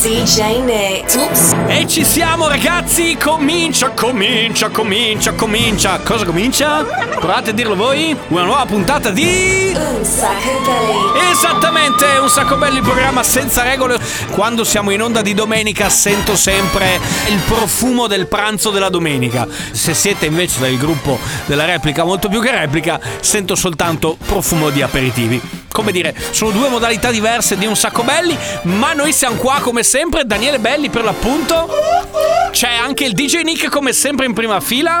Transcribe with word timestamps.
DJ 0.00 0.62
Nick. 0.62 1.16
Oops. 1.16 1.56
E 1.66 1.84
ci 1.88 2.04
siamo 2.04 2.46
ragazzi, 2.46 3.16
comincia, 3.16 3.90
comincia, 3.90 4.68
comincia, 4.68 5.32
comincia. 5.32 5.98
Cosa 5.98 6.24
comincia? 6.24 6.84
Provate 6.84 7.50
a 7.50 7.52
dirlo 7.52 7.74
voi? 7.74 8.16
Una 8.28 8.44
nuova 8.44 8.64
puntata 8.64 9.10
di... 9.10 9.72
Un 9.74 10.04
Sacco 10.04 10.60
Belly. 10.64 11.30
Esattamente, 11.32 12.04
un 12.20 12.28
sacco 12.28 12.56
bello 12.56 12.76
il 12.76 12.82
programma 12.82 13.24
senza 13.24 13.62
regole. 13.62 13.98
Quando 14.30 14.62
siamo 14.62 14.90
in 14.90 15.02
onda 15.02 15.20
di 15.20 15.34
domenica 15.34 15.88
sento 15.88 16.36
sempre 16.36 17.00
il 17.28 17.40
profumo 17.46 18.06
del 18.06 18.28
pranzo 18.28 18.70
della 18.70 18.88
domenica. 18.90 19.48
Se 19.72 19.94
siete 19.94 20.26
invece 20.26 20.60
del 20.60 20.78
gruppo 20.78 21.18
della 21.46 21.64
replica 21.64 22.04
molto 22.04 22.28
più 22.28 22.40
che 22.40 22.52
replica, 22.52 23.00
sento 23.20 23.56
soltanto 23.56 24.16
profumo 24.26 24.70
di 24.70 24.80
aperitivi. 24.80 25.40
Come 25.70 25.92
dire, 25.92 26.14
sono 26.30 26.50
due 26.50 26.68
modalità 26.68 27.10
diverse 27.10 27.56
di 27.56 27.66
un 27.66 27.76
sacco 27.76 28.02
belli, 28.02 28.36
ma 28.62 28.94
noi 28.94 29.12
siamo 29.12 29.36
qua 29.36 29.60
come 29.60 29.84
sempre, 29.88 30.26
Daniele 30.26 30.58
Belli 30.58 30.90
per 30.90 31.02
l'appunto. 31.02 31.66
C'è 32.50 32.74
anche 32.74 33.04
il 33.04 33.14
DJ 33.14 33.40
Nick 33.40 33.70
come 33.70 33.94
sempre 33.94 34.26
in 34.26 34.34
prima 34.34 34.60
fila. 34.60 35.00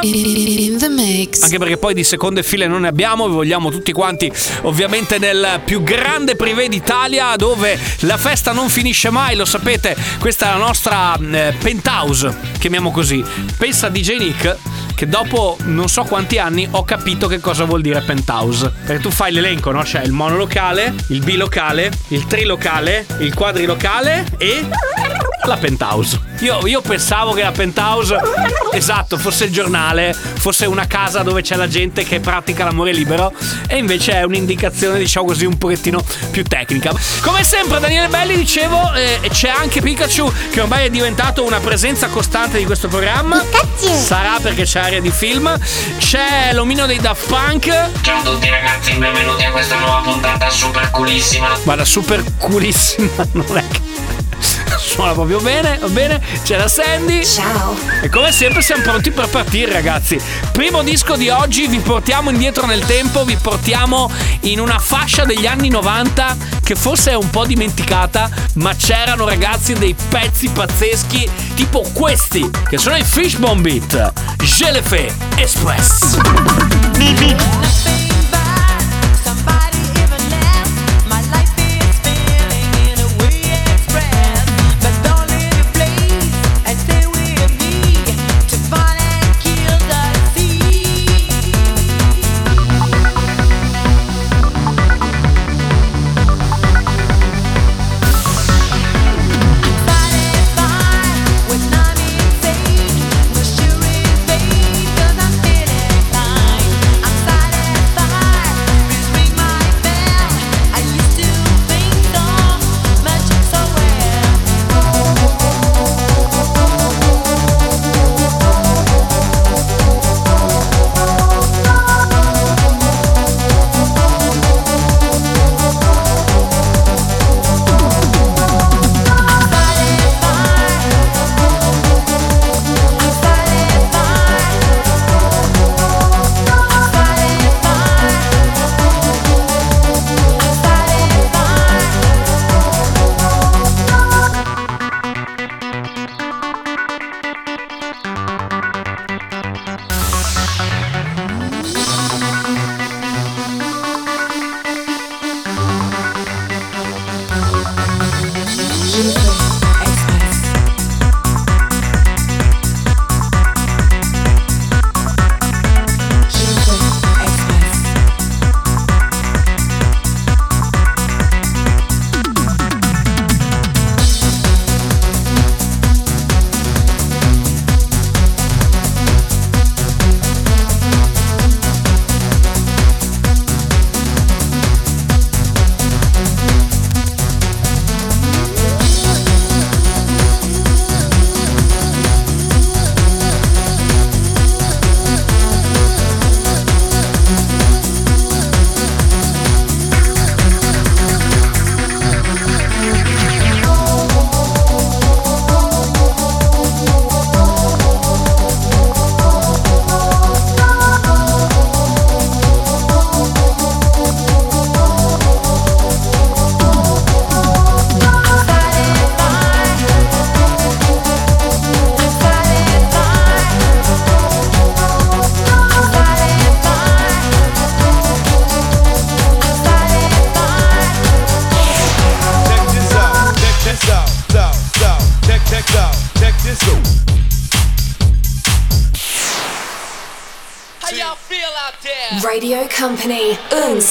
Anche 1.42 1.58
perché 1.58 1.76
poi 1.76 1.92
di 1.92 2.04
seconde 2.04 2.42
file 2.42 2.66
non 2.66 2.80
ne 2.80 2.88
abbiamo, 2.88 3.28
vi 3.28 3.34
vogliamo 3.34 3.70
tutti 3.70 3.92
quanti 3.92 4.32
ovviamente 4.62 5.18
nel 5.18 5.60
più 5.62 5.82
grande 5.82 6.36
privé 6.36 6.68
d'Italia 6.68 7.36
dove 7.36 7.78
la 8.00 8.16
festa 8.16 8.52
non 8.52 8.70
finisce 8.70 9.10
mai, 9.10 9.36
lo 9.36 9.44
sapete, 9.44 9.94
questa 10.18 10.46
è 10.46 10.50
la 10.52 10.64
nostra 10.64 11.18
eh, 11.18 11.54
penthouse, 11.60 12.34
chiamiamo 12.58 12.90
così. 12.90 13.22
Pensa 13.58 13.88
a 13.88 13.90
DJ 13.90 14.16
Nick 14.16 14.56
che 14.98 15.06
dopo 15.06 15.56
non 15.66 15.88
so 15.88 16.02
quanti 16.02 16.38
anni 16.38 16.66
ho 16.68 16.82
capito 16.82 17.28
che 17.28 17.38
cosa 17.38 17.62
vuol 17.62 17.82
dire 17.82 18.00
penthouse. 18.00 18.72
Perché 18.84 19.00
tu 19.00 19.12
fai 19.12 19.30
l'elenco, 19.30 19.70
no? 19.70 19.82
C'è 19.82 20.02
il 20.02 20.10
monolocale, 20.10 20.92
il 21.10 21.20
bilocale, 21.20 21.92
il 22.08 22.26
trilocale, 22.26 23.06
il 23.18 23.32
quadrilocale 23.32 24.26
e 24.38 24.66
la 25.44 25.56
penthouse. 25.56 26.26
Io, 26.40 26.66
io 26.66 26.80
pensavo 26.80 27.32
che 27.32 27.42
la 27.42 27.52
penthouse, 27.52 28.16
esatto, 28.72 29.16
fosse 29.18 29.44
il 29.44 29.52
giornale, 29.52 30.12
fosse 30.12 30.66
una 30.66 30.86
casa 30.86 31.22
dove 31.22 31.42
c'è 31.42 31.56
la 31.56 31.68
gente 31.68 32.04
che 32.04 32.20
pratica 32.20 32.64
l'amore 32.64 32.92
libero, 32.92 33.32
e 33.66 33.76
invece 33.76 34.12
è 34.12 34.22
un'indicazione, 34.24 34.98
diciamo 34.98 35.26
così, 35.26 35.46
un 35.46 35.58
pochettino 35.58 36.04
più 36.30 36.44
tecnica. 36.44 36.92
Come 37.22 37.44
sempre, 37.44 37.80
Daniele 37.80 38.08
Belli, 38.08 38.36
dicevo, 38.36 38.92
eh, 38.94 39.20
c'è 39.30 39.48
anche 39.48 39.80
Pikachu, 39.80 40.30
che 40.50 40.60
ormai 40.60 40.86
è 40.86 40.90
diventato 40.90 41.44
una 41.44 41.60
presenza 41.60 42.08
costante 42.08 42.58
di 42.58 42.64
questo 42.64 42.88
programma. 42.88 43.42
Sarà 43.76 44.38
perché 44.40 44.64
c'è 44.64 44.87
area 44.88 45.00
di 45.00 45.10
film. 45.10 45.56
C'è 45.98 46.52
l'omino 46.52 46.86
dei 46.86 46.98
Daft 46.98 47.28
Punk. 47.28 47.90
Ciao 48.00 48.20
a 48.20 48.22
tutti 48.22 48.48
ragazzi, 48.48 48.92
benvenuti 48.94 49.44
a 49.44 49.50
questa 49.50 49.78
nuova 49.78 50.00
puntata 50.00 50.48
super 50.48 50.90
coolissima. 50.90 51.56
Guarda, 51.62 51.84
super 51.84 52.24
coolissima, 52.38 53.26
non 53.32 53.56
è 53.56 53.64
che. 53.68 53.97
Suona 54.88 55.12
proprio 55.12 55.38
bene, 55.38 55.76
va 55.78 55.88
bene? 55.88 56.18
C'è 56.42 56.56
la 56.56 56.66
Sandy. 56.66 57.22
Ciao. 57.22 57.76
E 58.00 58.08
come 58.08 58.32
sempre 58.32 58.62
siamo 58.62 58.82
pronti 58.82 59.10
per 59.10 59.28
partire 59.28 59.70
ragazzi. 59.70 60.18
Primo 60.50 60.82
disco 60.82 61.14
di 61.14 61.28
oggi, 61.28 61.66
vi 61.66 61.78
portiamo 61.78 62.30
indietro 62.30 62.64
nel 62.64 62.84
tempo, 62.86 63.22
vi 63.24 63.36
portiamo 63.36 64.10
in 64.40 64.58
una 64.60 64.78
fascia 64.78 65.24
degli 65.24 65.46
anni 65.46 65.68
90 65.68 66.36
che 66.64 66.74
forse 66.74 67.10
è 67.10 67.14
un 67.14 67.28
po' 67.28 67.44
dimenticata, 67.44 68.30
ma 68.54 68.74
c'erano 68.74 69.26
ragazzi 69.26 69.74
dei 69.74 69.94
pezzi 70.08 70.48
pazzeschi 70.48 71.30
tipo 71.54 71.86
questi, 71.92 72.48
che 72.66 72.78
sono 72.78 72.96
i 72.96 73.04
Fishbone 73.04 73.60
Beat. 73.60 74.12
Je 74.42 74.70
le 74.72 74.82
fais 74.82 75.12
Express. 75.36 76.16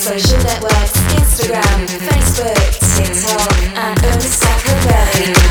social 0.00 0.42
networks 0.44 0.96
Instagram, 1.12 1.86
Facebook, 2.08 2.56
TikTok, 2.96 3.52
and 3.76 3.98
Unstackable. 4.00 5.50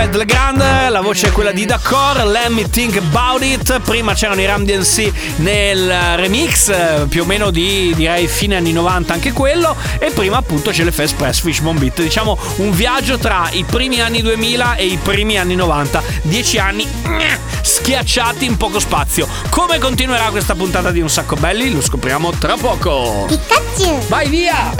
Fed 0.00 0.16
Legrand, 0.16 0.88
la 0.88 1.02
voce 1.02 1.28
è 1.28 1.30
quella 1.30 1.52
di 1.52 1.66
D'accord, 1.66 2.24
Let 2.24 2.48
Me 2.48 2.70
Think 2.70 2.96
About 2.96 3.44
It, 3.44 3.80
prima 3.80 4.14
c'erano 4.14 4.40
i 4.40 4.46
Ram 4.46 4.64
DNC 4.64 5.12
nel 5.36 6.16
remix, 6.16 6.70
eh, 6.70 7.04
più 7.06 7.20
o 7.20 7.26
meno 7.26 7.50
di 7.50 7.92
direi 7.94 8.26
fine 8.26 8.56
anni 8.56 8.72
90 8.72 9.12
anche 9.12 9.32
quello, 9.32 9.76
e 9.98 10.10
prima 10.10 10.38
appunto 10.38 10.70
c'è 10.70 10.84
l'Effect 10.84 11.10
Express 11.10 11.42
Fishbone 11.42 11.78
Beat, 11.78 12.00
diciamo 12.00 12.38
un 12.56 12.70
viaggio 12.70 13.18
tra 13.18 13.50
i 13.52 13.62
primi 13.64 14.00
anni 14.00 14.22
2000 14.22 14.76
e 14.76 14.86
i 14.86 14.96
primi 14.96 15.36
anni 15.36 15.54
90, 15.54 16.02
dieci 16.22 16.56
anni 16.56 16.84
eh, 17.04 17.38
schiacciati 17.60 18.46
in 18.46 18.56
poco 18.56 18.80
spazio. 18.80 19.28
Come 19.50 19.78
continuerà 19.78 20.30
questa 20.30 20.54
puntata 20.54 20.90
di 20.90 21.02
Un 21.02 21.10
Sacco 21.10 21.36
Belli? 21.36 21.70
Lo 21.70 21.82
scopriamo 21.82 22.30
tra 22.38 22.56
poco. 22.56 23.26
Pikachu! 23.28 24.06
Vai 24.08 24.28
via! 24.30 24.72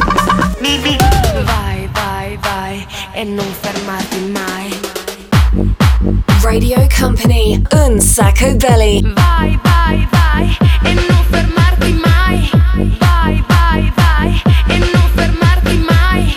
Vai, 1.45 1.89
vai, 1.93 2.39
vai 2.41 2.87
e 3.13 3.25
non 3.25 3.47
fermarti 3.61 4.19
mai. 4.33 4.60
Radio 6.43 6.87
Company, 6.99 7.63
Unsacco 7.73 8.57
Belly. 8.57 9.03
Vai, 9.03 9.61
vai, 9.63 10.09
vai 10.11 10.57
e 10.83 10.95
non 10.95 11.23
fermarti 11.29 11.93
mai. 11.93 12.51
Vai, 12.99 13.45
vai, 13.47 13.93
vai 13.95 14.43
e 14.69 14.79
non 14.79 15.11
fermarti 15.15 15.85
mai. 15.87 16.35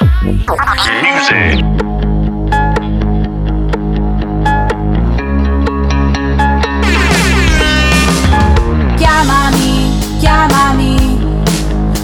Chiamami, 8.98 9.98
chiamami, 10.20 11.20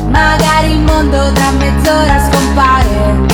magari 0.08 0.72
il 0.72 0.80
mondo 0.80 1.30
tra 1.34 1.51
mezz'ora 1.51 2.32
scompare. 2.32 3.28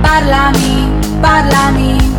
Parlami, 0.00 0.90
parlami, 1.20 2.09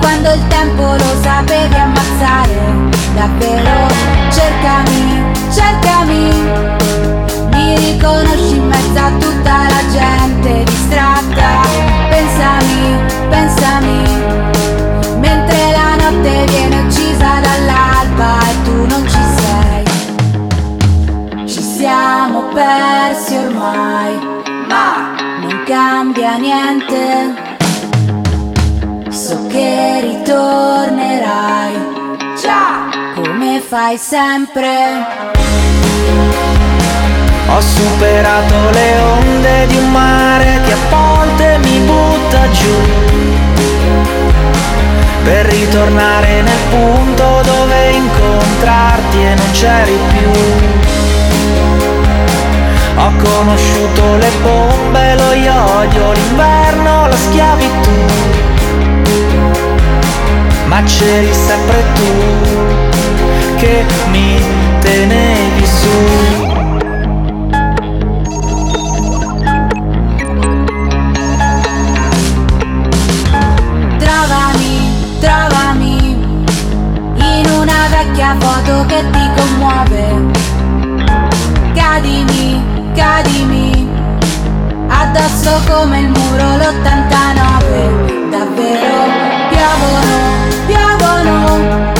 quando 0.00 0.32
il 0.32 0.46
tempo 0.48 0.82
lo 0.82 1.20
sapevi 1.22 1.74
ammazzare. 1.74 2.56
Davvero, 3.14 3.86
cercami, 4.30 5.24
cercami, 5.52 6.30
mi 7.50 7.76
riconosci 7.76 8.56
in 8.56 8.66
mezzo 8.66 8.98
a 8.98 9.10
tutta 9.18 9.66
la 9.68 9.82
gente 9.90 10.64
distratta. 10.64 11.66
Pensami, 12.08 12.98
pensami, 13.28 14.02
mentre 15.18 15.70
la 15.72 15.96
notte 15.96 16.44
viene 16.46 16.80
uccisa 16.80 17.40
dall'alba 17.40 18.40
e 18.40 18.62
tu 18.64 18.86
non 18.86 19.08
ci 19.08 19.22
sei. 19.36 19.84
Ci 21.46 21.62
siamo 21.62 22.42
persi 22.54 23.36
ormai, 23.36 24.18
ma 24.68 25.14
non 25.40 25.62
cambia 25.64 26.36
niente. 26.36 27.47
So 29.28 29.46
che 29.48 30.00
ritornerai, 30.00 31.74
già! 32.40 32.88
Come 33.14 33.60
fai 33.60 33.98
sempre. 33.98 34.64
Ho 37.48 37.60
superato 37.60 38.70
le 38.70 38.98
onde 39.00 39.66
di 39.66 39.76
un 39.76 39.92
mare 39.92 40.62
che 40.64 40.72
a 40.72 40.78
volte 40.88 41.58
mi 41.58 41.78
butta 41.80 42.50
giù. 42.52 42.72
Per 45.24 45.44
ritornare 45.44 46.40
nel 46.40 46.60
punto 46.70 47.42
dove 47.42 47.90
incontrarti 47.90 49.18
e 49.24 49.34
non 49.34 49.50
c'eri 49.50 49.98
più. 50.08 50.30
Ho 52.96 53.12
conosciuto 53.22 54.16
le 54.16 54.30
bombe, 54.40 55.14
lo 55.16 55.32
iodio, 55.34 56.12
l'inverno, 56.12 57.08
la 57.08 57.16
schiavitù 57.16 58.28
Ma 60.68 60.82
c'eri 60.82 61.32
sempre 61.32 61.82
tu 61.94 62.04
che 63.56 63.84
mi 64.10 64.38
tenevi 64.80 65.66
su 65.66 65.88
Trovami, 73.98 74.76
trovami 75.20 75.96
in 77.16 77.50
una 77.50 77.88
vecchia 77.88 78.36
foto 78.38 78.84
che 78.86 79.04
ti 79.10 79.30
commuove. 79.36 80.36
Cadimi, 81.74 82.62
cadimi 82.94 83.88
addosso 84.88 85.60
come 85.66 86.00
il 86.00 86.08
muro 86.08 86.56
l'89. 86.56 88.30
Davvero 88.30 88.96
piovono, 89.48 90.47
piovono 90.68 91.92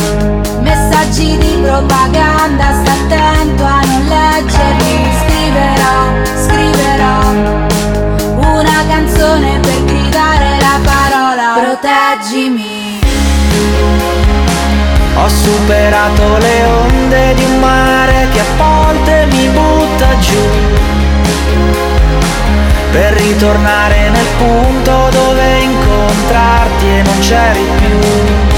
messaggi 0.60 1.36
di 1.38 1.58
propaganda. 1.62 2.66
Sta 2.80 2.92
attento 2.92 3.64
a 3.64 3.80
non 3.80 4.04
leggerli. 4.14 4.96
Scriverò, 5.20 5.96
scriverò 6.44 7.18
una 8.36 8.84
canzone 8.88 9.58
per 9.60 9.84
gridare 9.84 10.58
la 10.60 10.78
parola 10.82 11.28
proteggimi 11.60 13.00
Ho 15.14 15.28
superato 15.28 16.38
le 16.38 16.64
onde 16.64 17.34
di 17.34 17.44
un 17.44 17.58
mare 17.60 18.28
che 18.32 18.40
a 18.40 18.44
volte 18.56 19.26
mi 19.30 19.48
butta 19.48 20.18
giù 20.18 20.46
Per 22.92 23.12
ritornare 23.14 24.10
nel 24.10 24.26
punto 24.38 25.08
dove 25.10 25.58
incontrarti 25.58 26.86
e 26.86 27.02
non 27.02 27.18
c'eri 27.20 27.66
più 27.76 28.57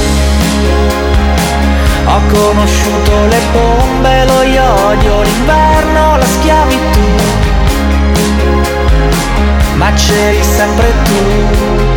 Ho 2.06 2.20
conosciuto 2.32 3.26
le 3.26 3.40
bombe, 3.52 4.24
lo 4.24 4.42
iodio, 4.42 5.22
l'inverno, 5.22 6.16
la 6.16 6.26
schiavitù. 6.26 7.00
Ma 9.74 9.92
c'eri 9.92 10.42
sempre 10.42 10.92
tu 11.04 11.90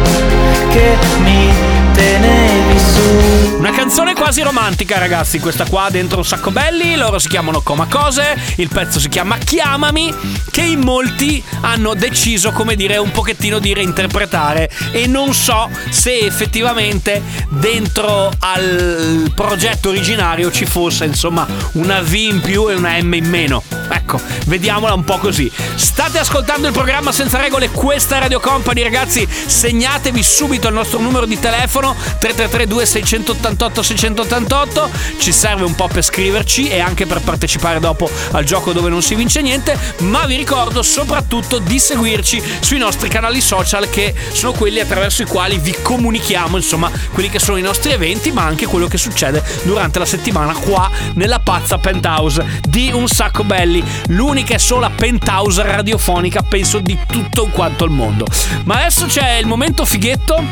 che 0.69 0.97
mi 1.23 1.51
tenevi 1.93 2.79
su. 2.79 3.57
Una 3.57 3.71
canzone 3.71 4.12
quasi 4.23 4.41
romantica, 4.41 4.99
ragazzi, 4.99 5.37
questa 5.39 5.65
qua 5.65 5.89
dentro 5.91 6.19
un 6.19 6.23
sacco 6.23 6.49
belli. 6.49 6.95
Loro 6.95 7.19
si 7.19 7.27
chiamano 7.27 7.59
Coma 7.59 7.87
Cose, 7.87 8.37
il 8.55 8.69
pezzo 8.69 8.97
si 8.97 9.09
chiama 9.09 9.37
Chiamami, 9.37 10.15
che 10.49 10.61
in 10.61 10.79
molti 10.79 11.43
hanno 11.59 11.93
deciso, 11.93 12.53
come 12.53 12.77
dire, 12.77 12.95
un 12.95 13.11
pochettino 13.11 13.59
di 13.59 13.73
reinterpretare. 13.73 14.71
E 14.93 15.07
non 15.07 15.33
so 15.33 15.69
se 15.89 16.19
effettivamente 16.19 17.21
dentro 17.49 18.31
al 18.39 19.29
progetto 19.35 19.89
originario 19.89 20.49
ci 20.51 20.65
fosse, 20.65 21.03
insomma, 21.03 21.45
una 21.73 21.99
V 21.99 22.13
in 22.13 22.39
più 22.39 22.69
e 22.69 22.75
una 22.75 22.97
M 23.01 23.13
in 23.15 23.25
meno. 23.25 23.61
Ecco, 23.89 24.21
vediamola 24.45 24.93
un 24.93 25.03
po' 25.03 25.17
così. 25.17 25.51
State 25.75 26.17
ascoltando 26.17 26.67
il 26.67 26.73
programma 26.73 27.11
senza 27.11 27.41
regole, 27.41 27.69
questa 27.69 28.19
Radio 28.19 28.39
Company, 28.39 28.83
ragazzi. 28.83 29.27
Segnatevi 29.29 30.23
subito 30.23 30.69
il 30.69 30.73
nostro 30.75 30.99
numero 30.99 31.25
di 31.25 31.37
telefono 31.37 31.93
333 31.93 32.67
2688 32.67 33.83
600 33.83 34.12
1988. 34.13 34.89
Ci 35.17 35.31
serve 35.31 35.63
un 35.63 35.75
po' 35.75 35.87
per 35.87 36.03
scriverci 36.03 36.69
e 36.69 36.79
anche 36.79 37.05
per 37.05 37.21
partecipare 37.21 37.79
dopo 37.79 38.09
al 38.31 38.43
gioco 38.43 38.71
dove 38.71 38.89
non 38.89 39.01
si 39.01 39.15
vince 39.15 39.41
niente. 39.41 39.77
Ma 39.99 40.25
vi 40.25 40.35
ricordo 40.35 40.81
soprattutto 40.83 41.57
di 41.57 41.79
seguirci 41.79 42.41
sui 42.59 42.77
nostri 42.77 43.09
canali 43.09 43.41
social 43.41 43.89
che 43.89 44.13
sono 44.31 44.53
quelli 44.53 44.79
attraverso 44.79 45.23
i 45.23 45.25
quali 45.25 45.57
vi 45.57 45.75
comunichiamo, 45.81 46.57
insomma, 46.57 46.91
quelli 47.11 47.29
che 47.29 47.39
sono 47.39 47.57
i 47.57 47.61
nostri 47.61 47.91
eventi, 47.91 48.31
ma 48.31 48.43
anche 48.43 48.65
quello 48.65 48.87
che 48.87 48.97
succede 48.97 49.43
durante 49.63 49.99
la 49.99 50.05
settimana 50.05 50.53
qua 50.53 50.89
nella 51.13 51.39
pazza 51.39 51.77
penthouse 51.77 52.61
di 52.61 52.91
Un 52.93 53.07
Sacco 53.07 53.43
Belli, 53.43 53.83
l'unica 54.07 54.55
e 54.55 54.59
sola 54.59 54.89
penthouse 54.89 55.63
radiofonica, 55.63 56.41
penso, 56.43 56.79
di 56.79 56.97
tutto 57.07 57.47
quanto 57.47 57.83
il 57.83 57.91
mondo. 57.91 58.25
Ma 58.65 58.75
adesso 58.75 59.05
c'è 59.05 59.35
il 59.35 59.47
momento 59.47 59.85
fighetto 59.85 60.43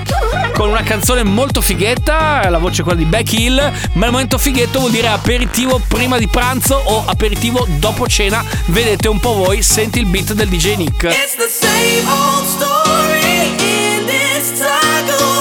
con 0.54 0.70
una 0.70 0.84
canzone 0.84 1.24
molto 1.24 1.62
fighetta, 1.62 2.50
la 2.50 2.58
voce 2.58 2.82
è 2.82 2.84
quella 2.84 3.00
di 3.00 3.06
Becky 3.06 3.46
Hill 3.46 3.51
meal, 3.52 3.74
ma 3.94 4.06
il 4.06 4.12
momento 4.12 4.38
fighetto 4.38 4.80
vuol 4.80 4.92
dire 4.92 5.08
aperitivo 5.08 5.82
prima 5.88 6.18
di 6.18 6.28
pranzo 6.28 6.76
o 6.76 7.04
aperitivo 7.06 7.66
dopo 7.80 8.08
cena. 8.08 8.44
Vedete 8.68 9.08
un 9.08 9.20
po' 9.20 9.34
voi, 9.34 9.62
senti 9.62 10.00
il 10.00 10.06
beat 10.06 10.34
del 10.34 10.48
DJ 10.48 10.76
Nick. 10.76 11.04
It's 11.04 11.36
the 11.36 11.50
same 11.50 12.08
old 12.10 12.46
story 12.46 13.48
in 13.60 14.06
this. 14.06 15.41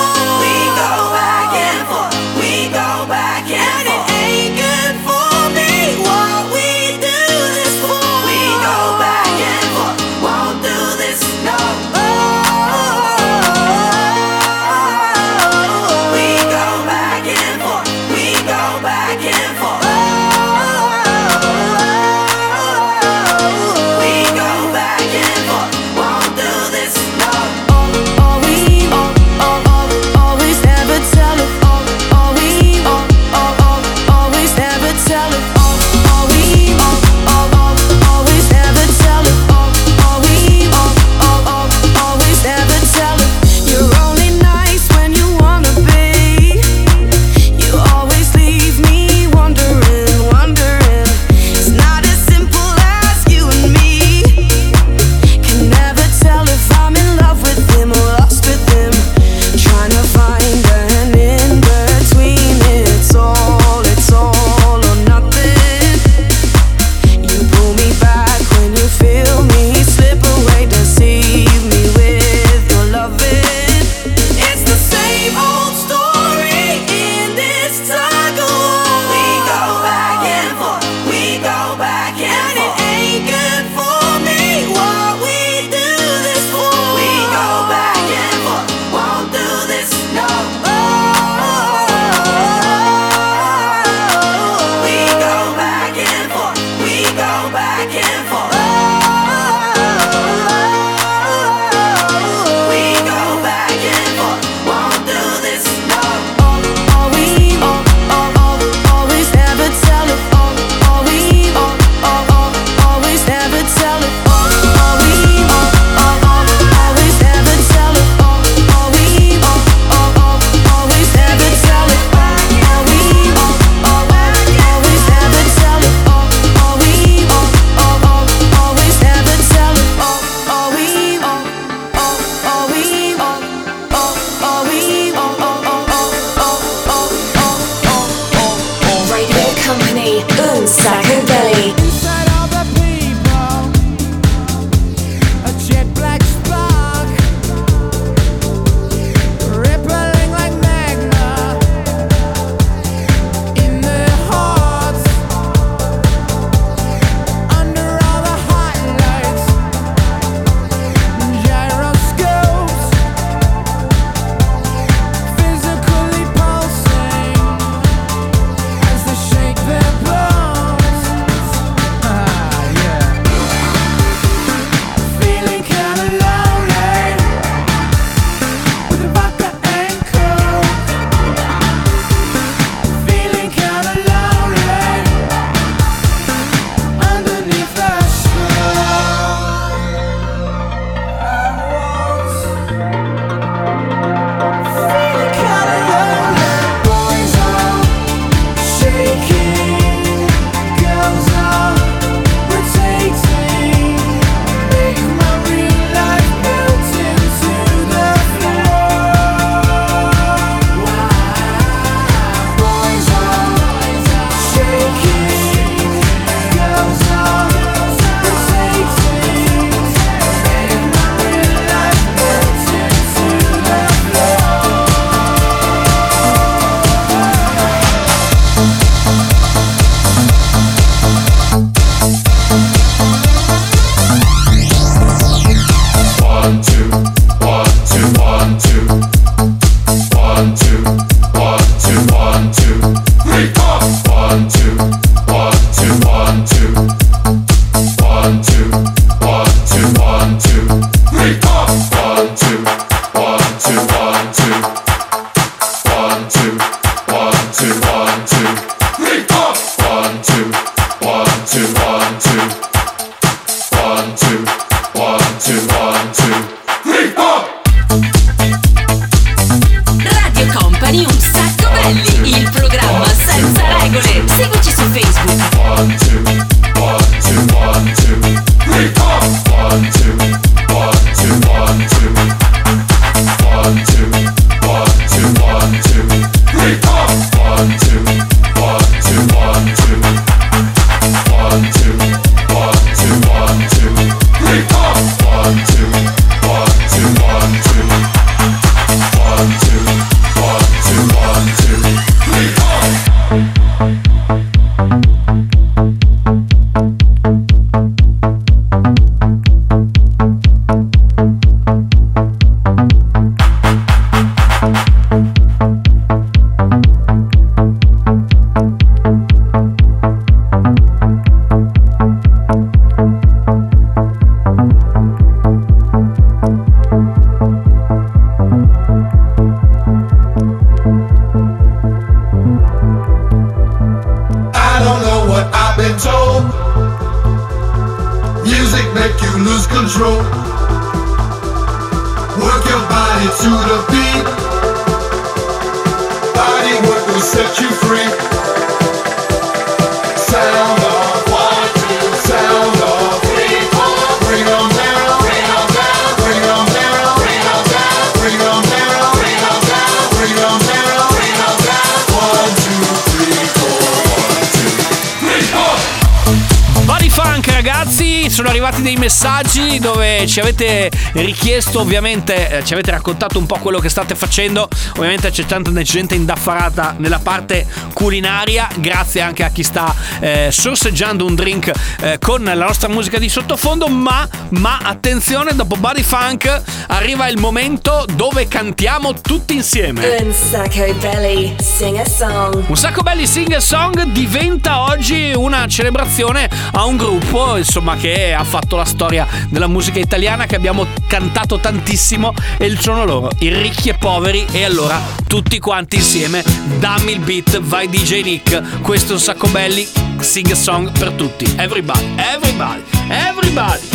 Avete 370.61 370.91
richiesto 371.15 371.81
ovviamente, 371.81 372.59
eh, 372.59 372.65
ci 372.65 372.75
avete 372.75 372.91
raccontato 372.91 373.39
un 373.39 373.47
po' 373.47 373.57
quello 373.57 373.79
che 373.79 373.89
state 373.89 374.15
facendo, 374.15 374.69
ovviamente 374.97 375.31
c'è 375.31 375.47
tanta 375.47 375.71
gente 375.83 376.15
indaffarata 376.15 376.95
nella 376.99 377.19
parte 377.19 377.67
culinaria, 377.95 378.69
grazie 378.77 379.23
anche 379.23 379.43
a 379.43 379.49
chi 379.51 379.63
sta 379.63 379.95
eh, 380.21 380.49
sorseggiando 380.51 381.25
un 381.25 381.35
drink 381.35 381.73
eh, 382.01 382.19
con 382.19 382.43
la 382.43 382.55
nostra 382.55 382.89
musica 382.89 383.19
di 383.19 383.29
sottofondo, 383.29 383.89
ma, 383.89 384.29
ma 384.51 384.79
attenzione, 384.83 385.55
dopo 385.55 385.77
Body 385.77 386.03
Funk 386.03 386.63
arriva 386.89 387.29
il 387.29 387.39
momento 387.39 388.05
dove 388.15 388.47
cantiamo 388.47 389.15
tutti 389.15 389.55
insieme. 389.55 390.17
Un 390.21 390.33
sacco 390.33 390.93
belli, 391.01 391.57
sing 391.59 391.97
a 391.97 392.05
song. 392.05 392.65
Un 392.67 392.77
sacco 392.77 393.03
belli 393.03 393.27
sing 393.27 393.53
a 393.53 393.61
song 393.61 394.03
diventa 394.13 394.83
oggi 394.83 395.33
una 395.35 395.67
celebrazione 395.69 396.49
a 396.73 396.85
un 396.85 396.97
gruppo, 396.97 397.57
insomma, 397.57 397.97
che 397.97 398.35
ha 398.35 398.45
fatto 398.45 398.77
la 398.77 398.85
storia 398.85 399.27
della 399.49 399.67
musica 399.67 399.99
italiana, 399.99 400.47
che 400.51 400.57
abbiamo 400.57 400.85
cantato 401.07 401.61
tantissimo 401.61 402.35
e 402.59 402.77
sono 402.77 403.05
loro, 403.05 403.31
i 403.39 403.55
ricchi 403.55 403.89
e 403.89 403.95
poveri. 403.95 404.45
E 404.51 404.65
allora, 404.65 405.01
tutti 405.29 405.61
quanti 405.61 405.95
insieme, 405.95 406.43
dammi 406.81 407.13
il 407.13 407.21
beat, 407.21 407.61
vai 407.61 407.89
DJ 407.89 408.23
Nick, 408.23 408.81
questo 408.81 409.13
è 409.13 409.15
un 409.15 409.21
sacco 409.21 409.47
belli, 409.47 409.87
sing 410.19 410.51
a 410.51 410.57
song 410.57 410.91
per 410.91 411.13
tutti. 411.13 411.45
Everybody, 411.57 412.05
everybody, 412.17 412.83
everybody. 413.09 413.89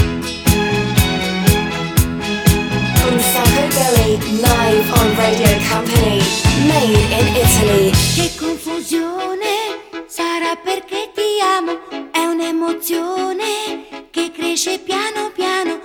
Un 3.04 3.20
sacco 3.20 3.68
belli, 3.76 4.18
live 4.40 4.92
on 4.92 5.16
Radio 5.18 5.58
Company. 5.70 6.24
Made 6.68 7.20
in 7.20 7.36
Italy. 7.36 7.92
Che 8.16 8.32
confusione 8.40 10.06
sarà 10.08 10.56
perché 10.64 11.12
ti 11.14 11.42
amo, 11.44 11.82
è 12.14 12.24
un'emozione 12.26 14.08
che 14.10 14.32
cresce 14.34 14.80
piano 14.80 15.32
piano, 15.36 15.82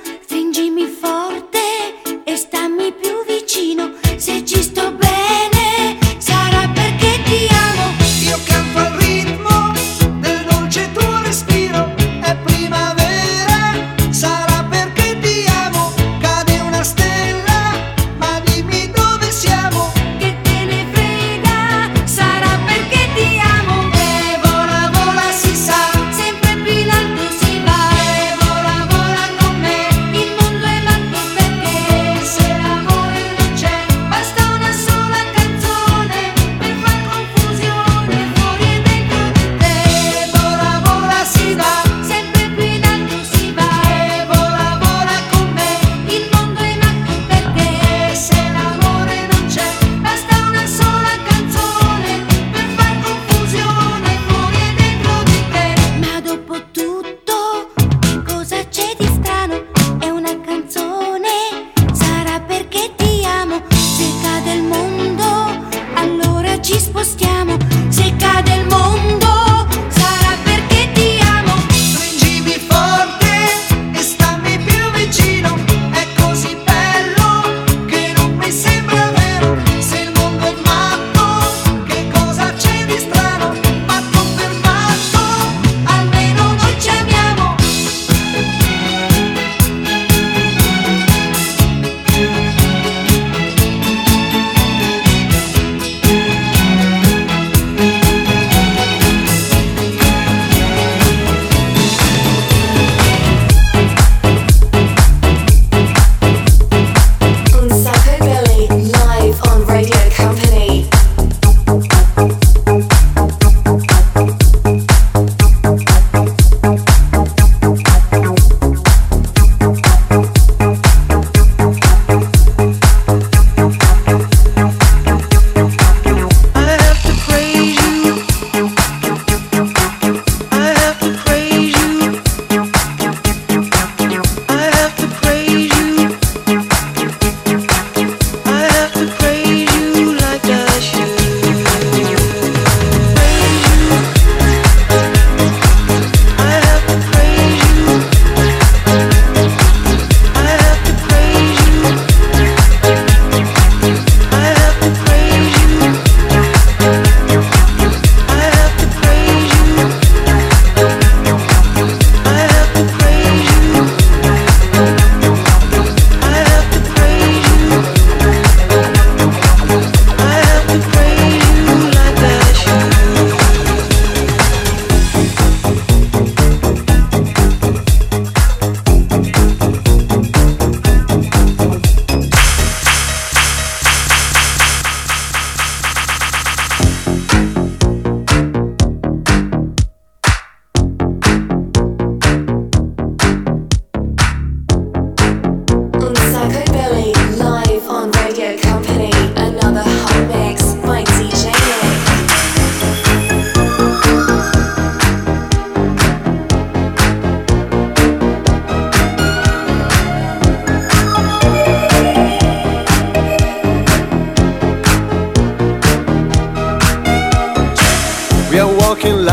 forte 0.87 1.59
e 2.25 2.37
stammi 2.37 2.93
più 2.93 3.25
vicino, 3.27 3.93
se 4.17 4.45
ci 4.45 4.63
sto 4.63 4.93
bene 4.93 5.30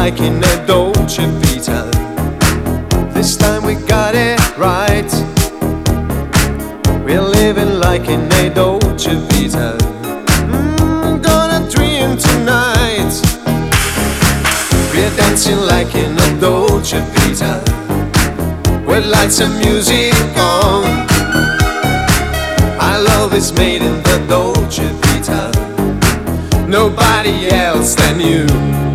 like 0.10 0.22
in 0.22 0.42
a 0.42 0.66
Dolce 0.66 1.26
Vita. 1.42 1.92
This 3.14 3.36
time 3.36 3.66
we 3.66 3.76
got 3.76 4.16
it 4.16 4.40
right. 4.58 5.12
We're 7.04 7.22
living 7.22 7.82
like 7.82 8.08
in 8.08 8.32
a 8.32 8.50
Dolce 8.50 9.16
Vita. 9.28 9.76
Mm, 10.48 11.22
gonna 11.22 11.70
dream 11.70 12.16
tonight. 12.16 13.12
We're 14.94 15.14
dancing 15.18 15.60
like 15.74 15.94
in 15.94 16.18
a 16.18 16.40
Dolce 16.40 17.02
Vita. 17.12 17.62
With 18.88 19.06
lights 19.08 19.42
and 19.42 19.60
music 19.60 20.14
on. 20.38 20.86
Our 22.80 23.00
love 23.12 23.34
is 23.34 23.52
made 23.52 23.82
in 23.82 24.02
the 24.04 24.26
Dolce 24.30 24.88
Vita. 25.02 25.52
Nobody 26.66 27.50
else 27.50 27.94
than 27.96 28.22
you. 28.22 28.87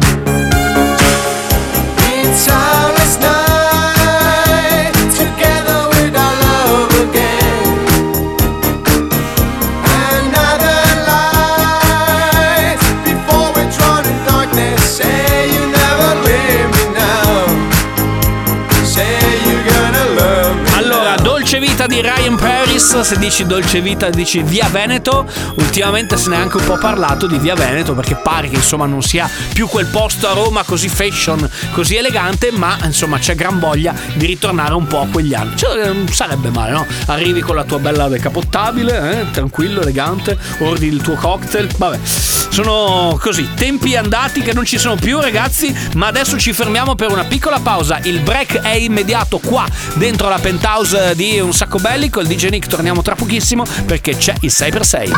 Paris, 22.83 23.01
se 23.01 23.19
dici 23.19 23.47
Dolce 23.47 23.81
Vita 23.81 24.11
dici 24.11 24.43
Via 24.43 24.69
Veneto, 24.69 25.25
ultimamente 25.55 26.17
se 26.17 26.29
ne 26.31 26.37
è 26.37 26.39
anche 26.41 26.57
un 26.57 26.65
po' 26.65 26.77
parlato 26.79 27.29
di 27.29 27.39
Via 27.39 27.55
Veneto 27.55 27.95
perché 27.95 28.17
pare 28.17 28.49
che 28.49 28.57
insomma 28.57 28.87
non 28.87 29.03
sia 29.03 29.31
più 29.53 29.69
quel 29.69 29.87
posto 29.87 30.29
a 30.29 30.33
Roma 30.33 30.65
così 30.65 30.89
fashion, 30.89 31.49
così 31.71 31.95
elegante, 31.95 32.51
ma 32.51 32.77
insomma 32.83 33.19
c'è 33.19 33.37
gran 33.37 33.61
voglia 33.61 33.95
di 34.15 34.27
ritornare 34.27 34.75
un 34.75 34.87
po' 34.89 35.03
a 35.03 35.07
quegli 35.07 35.33
anni. 35.33 35.57
Cioè, 35.57 35.93
non 35.93 36.09
sarebbe 36.09 36.51
male, 36.51 36.73
no? 36.73 36.87
Arrivi 37.07 37.41
con 37.41 37.55
la 37.55 37.63
tua 37.63 37.79
bella 37.79 38.09
decapottabile, 38.09 39.21
eh, 39.21 39.31
tranquillo, 39.31 39.81
elegante, 39.83 40.37
ordini 40.59 40.97
il 40.97 41.03
tuo 41.03 41.15
cocktail, 41.15 41.69
vabbè. 41.77 42.01
Sono 42.03 43.17
così, 43.19 43.49
tempi 43.55 43.97
andati 43.97 44.43
che 44.43 44.53
non 44.53 44.67
ci 44.67 44.77
sono 44.77 44.97
più 44.97 45.21
ragazzi, 45.21 45.75
ma 45.95 46.09
adesso 46.09 46.37
ci 46.37 46.53
fermiamo 46.53 46.97
per 46.97 47.11
una 47.11 47.25
piccola 47.25 47.61
pausa. 47.61 48.01
Il 48.03 48.21
break 48.21 48.61
è 48.61 48.75
immediato 48.75 49.39
qua, 49.39 49.67
dentro 49.95 50.29
la 50.29 50.39
penthouse 50.39 51.15
di 51.15 51.39
Un 51.39 51.55
Sacco 51.55 51.79
Belli 51.79 52.11
con 52.11 52.25
il 52.25 52.29
DJ 52.29 52.49
Nick. 52.49 52.72
Torniamo 52.73 53.03
tra 53.03 53.15
pochissimo 53.15 53.65
perché 53.85 54.17
c'è 54.17 54.33
il 54.41 54.51
6x6. 54.51 55.11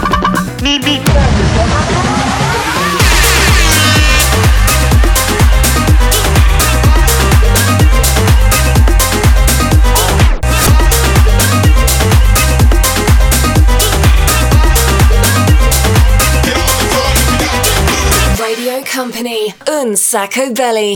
Radio 18.36 18.82
Company, 18.92 19.54
Un 19.68 19.94
Sacco 19.94 20.50
Belly. 20.50 20.92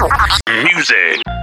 Music. 0.64 1.37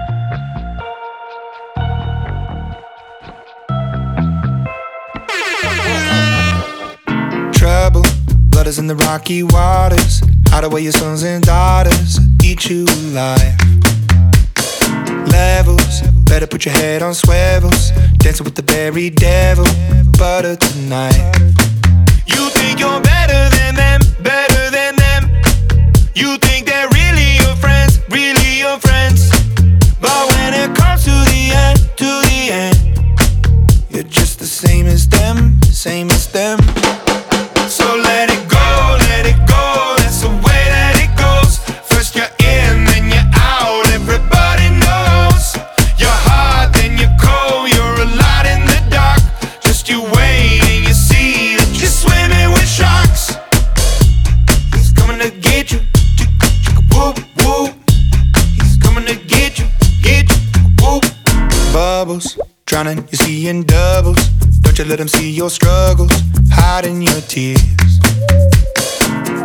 Blood 8.56 8.68
is 8.68 8.80
in 8.80 8.88
the 8.88 8.96
rocky 8.96 9.44
waters. 9.44 10.22
Hide 10.48 10.64
away 10.64 10.80
your 10.80 10.94
sons 10.94 11.24
and 11.24 11.44
daughters. 11.44 12.20
Eat 12.42 12.70
you 12.70 12.86
alive. 12.86 13.54
Levels. 15.28 16.00
Better 16.24 16.48
put 16.48 16.64
your 16.64 16.74
head 16.74 17.04
on 17.04 17.14
swivels. 17.14 17.92
Dancing 18.20 18.46
with 18.46 18.56
the 18.56 18.62
very 18.62 19.10
devil. 19.10 19.66
Butter 20.18 20.56
tonight. 20.56 21.36
You 22.28 22.50
think 22.52 22.80
you're 22.80 23.02
better 23.02 23.50
than 23.58 23.76
them, 23.76 24.00
better 24.24 24.72
than 24.72 24.96
them. 24.96 25.24
You 26.16 26.38
think 26.38 26.66
they're 26.66 26.88
really 26.96 27.36
your 27.36 27.58
friends, 27.58 28.00
really 28.10 28.60
your 28.60 28.80
friends. 28.80 29.32
But 30.00 30.32
when 30.32 30.54
it 30.54 30.74
comes 30.78 31.04
to 31.04 31.12
the 31.12 31.52
end, 31.52 31.80
to 31.98 32.10
the 32.24 32.40
end, 32.64 33.90
you're 33.90 34.04
just 34.04 34.40
the 34.40 34.48
same 34.48 34.86
as 34.86 35.10
them, 35.10 35.62
same 35.64 36.10
as 36.10 36.32
them. 36.32 36.65
Bubbles, 62.06 62.38
drowning, 62.68 63.00
you 63.10 63.18
see 63.18 63.48
in 63.48 63.64
doubles. 63.64 64.28
Don't 64.62 64.78
you 64.78 64.86
let 64.86 65.00
them 65.00 65.08
see 65.08 65.32
your 65.32 65.50
struggles, 65.50 66.12
hiding 66.52 67.02
your 67.02 67.20
tears. 67.22 67.60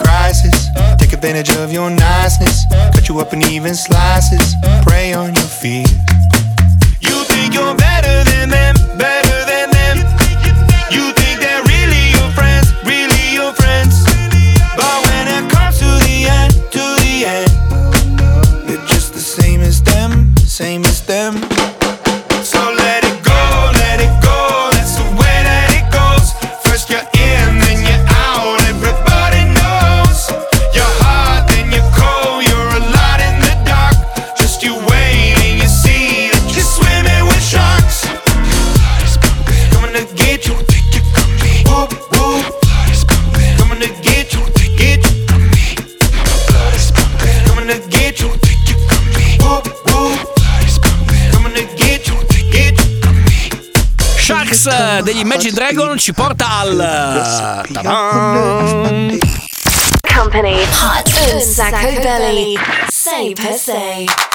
Crisis, 0.05 0.69
take 0.99 1.15
advantage 1.15 1.57
of 1.57 1.73
your 1.73 1.89
niceness. 1.89 2.67
Cut 2.93 3.09
you 3.09 3.19
up 3.19 3.33
in 3.33 3.43
even 3.45 3.75
slices, 3.75 4.55
prey 4.83 5.15
on 5.15 5.35
your 5.35 5.51
fears. 5.63 5.91
You 7.01 7.25
think 7.25 7.55
you're 7.55 7.75
better 7.77 7.90
Sharks 54.61 54.67
eh, 54.67 55.03
degli 55.03 55.21
Imagine 55.21 55.53
Dragon 55.53 55.97
ci 55.97 56.13
porta 56.13 56.59
al. 56.59 56.79
eh, 56.79 57.73
ta-dam! 57.73 59.19
Company, 60.15 60.61
Hot 60.61 61.33
Un 61.33 61.41
Sacco 61.41 62.01
Belly. 62.01 62.59
Say 62.89 63.33
per 63.33 63.55
se. 63.55 64.30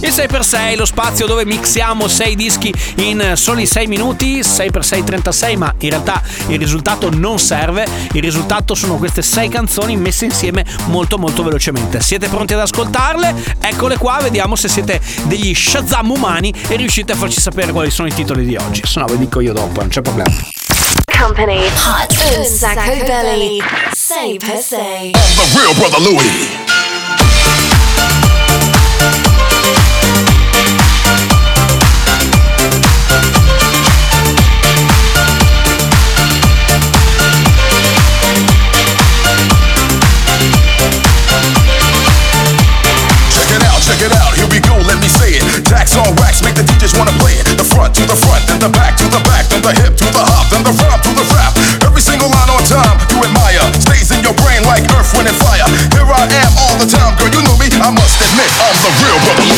Il 0.00 0.10
6x6, 0.10 0.76
lo 0.76 0.84
spazio 0.84 1.26
dove 1.26 1.46
mixiamo 1.46 2.06
6 2.06 2.36
dischi 2.36 2.72
in 2.96 3.32
soli 3.34 3.66
6 3.66 3.86
minuti, 3.86 4.40
6x6 4.40 5.04
36, 5.04 5.56
ma 5.56 5.74
in 5.78 5.90
realtà 5.90 6.22
il 6.48 6.58
risultato 6.58 7.08
non 7.10 7.38
serve, 7.38 7.86
il 8.12 8.22
risultato 8.22 8.74
sono 8.74 8.96
queste 8.96 9.22
6 9.22 9.48
canzoni 9.48 9.96
messe 9.96 10.26
insieme 10.26 10.64
molto 10.86 11.16
molto 11.18 11.42
velocemente. 11.42 12.00
Siete 12.00 12.28
pronti 12.28 12.52
ad 12.52 12.60
ascoltarle? 12.60 13.34
Eccole 13.58 13.96
qua, 13.96 14.18
vediamo 14.20 14.54
se 14.54 14.68
siete 14.68 15.00
degli 15.24 15.54
Shazam 15.54 16.10
umani 16.10 16.52
e 16.68 16.76
riuscite 16.76 17.12
a 17.12 17.16
farci 17.16 17.40
sapere 17.40 17.72
quali 17.72 17.90
sono 17.90 18.08
i 18.08 18.12
titoli 18.12 18.44
di 18.44 18.56
oggi, 18.56 18.82
se 18.84 19.00
no 19.00 19.06
ve 19.06 19.16
dico 19.16 19.40
io 19.40 19.54
dopo, 19.54 19.80
non 19.80 19.88
c'è 19.88 20.02
problema. 20.02 20.30
Company, 21.18 21.64
Hot 21.64 22.44
Sacco 22.44 23.04
Belly. 23.04 23.58
Say 23.92 24.36
per 24.36 24.58
se. 24.58 25.10
The 25.12 25.58
real 25.58 25.74
brother 25.74 26.00
Louie. 26.00 26.95
wanna 46.98 47.16
play 47.20 47.36
it. 47.36 47.46
The 47.56 47.64
front 47.64 47.94
to 47.96 48.04
the 48.08 48.16
front, 48.16 48.42
then 48.48 48.58
the 48.58 48.72
back 48.72 48.96
to 48.96 49.06
the 49.08 49.20
back, 49.28 49.48
then 49.48 49.62
the 49.62 49.72
hip 49.76 49.96
to 49.96 50.08
the 50.10 50.24
hop, 50.24 50.48
then 50.50 50.64
the 50.64 50.72
rhyme 50.72 51.00
to 51.00 51.12
the 51.12 51.26
rap. 51.36 51.52
Every 51.84 52.00
single 52.00 52.28
line 52.28 52.50
on 52.50 52.62
time 52.64 52.96
you 53.12 53.20
admire 53.20 53.64
stays 53.80 54.10
in 54.10 54.24
your 54.24 54.34
brain 54.40 54.64
like 54.64 54.84
earth, 54.96 55.12
wind, 55.14 55.28
and 55.28 55.38
fire. 55.38 55.68
Here 55.92 56.08
I 56.08 56.24
am 56.24 56.52
all 56.56 56.76
the 56.80 56.88
time, 56.88 57.16
girl. 57.20 57.28
You 57.32 57.42
know 57.44 57.56
me. 57.60 57.68
I 57.76 57.90
must 57.92 58.16
admit 58.20 58.48
I'm 58.56 58.76
the 58.80 58.90
real 59.04 59.18
brother. 59.24 59.55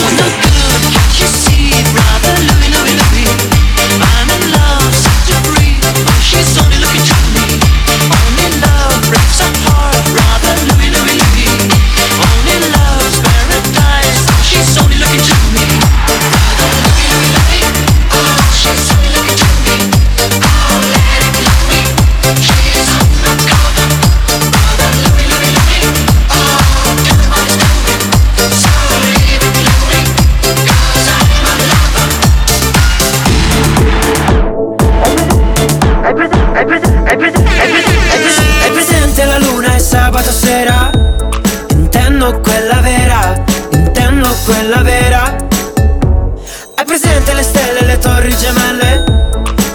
Le 47.89 47.99
torri 47.99 48.37
gemelle, 48.37 49.05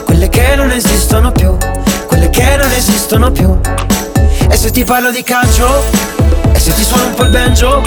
quelle 0.05 0.29
che 0.29 0.55
non 0.55 0.69
esistono 0.71 1.31
più, 1.31 1.57
quelle 2.07 2.29
che 2.29 2.55
non 2.57 2.71
esistono 2.71 3.31
più. 3.31 3.57
E 4.49 4.55
se 4.55 4.71
ti 4.71 4.83
parlo 4.83 5.11
di 5.11 5.23
calcio, 5.23 5.83
e 6.53 6.59
se 6.59 6.73
ti 6.73 6.83
suono 6.83 7.07
un 7.07 7.13
po' 7.15 7.23
il 7.23 7.31
banjo, 7.31 7.81